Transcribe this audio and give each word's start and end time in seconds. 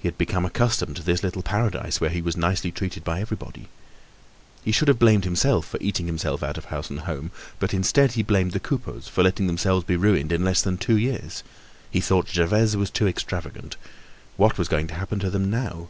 He 0.00 0.08
had 0.08 0.18
become 0.18 0.44
accustomed 0.44 0.96
to 0.96 1.02
this 1.04 1.22
little 1.22 1.40
paradise 1.40 2.00
where 2.00 2.10
he 2.10 2.20
was 2.20 2.36
nicely 2.36 2.72
treated 2.72 3.04
by 3.04 3.20
everybody. 3.20 3.68
He 4.64 4.72
should 4.72 4.88
have 4.88 4.98
blamed 4.98 5.22
himself 5.22 5.64
for 5.64 5.78
eating 5.80 6.06
himself 6.06 6.42
out 6.42 6.58
of 6.58 6.64
house 6.64 6.90
and 6.90 6.98
home, 6.98 7.30
but 7.60 7.72
instead 7.72 8.14
he 8.18 8.24
blamed 8.24 8.50
the 8.50 8.58
Coupeaus 8.58 9.06
for 9.06 9.22
letting 9.22 9.46
themselves 9.46 9.84
be 9.84 9.94
ruined 9.94 10.32
in 10.32 10.42
less 10.42 10.60
than 10.60 10.76
two 10.76 10.96
years. 10.96 11.44
He 11.88 12.00
thought 12.00 12.26
Gervaise 12.26 12.76
was 12.76 12.90
too 12.90 13.06
extravagant. 13.06 13.76
What 14.36 14.58
was 14.58 14.66
going 14.66 14.88
to 14.88 14.94
happen 14.94 15.20
to 15.20 15.30
them 15.30 15.50
now? 15.52 15.86